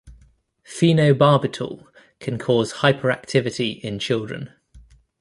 Phenobarbital 0.65 1.85
can 2.19 2.39
cause 2.39 2.73
hyperactivity 2.81 3.79
in 3.81 3.99
children. 3.99 4.49